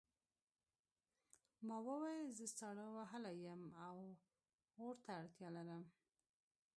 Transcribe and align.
ما 1.67 1.77
وویل 1.87 2.27
زه 2.37 2.45
ساړه 2.57 2.85
وهلی 2.95 3.35
یم 3.47 3.61
او 3.87 3.97
اور 4.79 4.95
ته 5.03 5.11
اړتیا 5.21 5.49
لرم 5.55 5.83